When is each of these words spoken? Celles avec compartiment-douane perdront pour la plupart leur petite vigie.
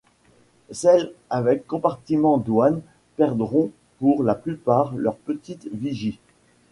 Celles 0.71 1.11
avec 1.29 1.67
compartiment-douane 1.67 2.81
perdront 3.17 3.69
pour 3.99 4.23
la 4.23 4.33
plupart 4.33 4.95
leur 4.95 5.15
petite 5.15 5.69
vigie. 5.71 6.17